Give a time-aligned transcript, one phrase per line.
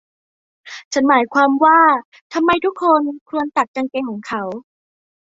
[0.93, 1.79] ฉันหมายความว่า
[2.33, 4.43] ทำไมทุกคนควรตัดกางเกงของเขา?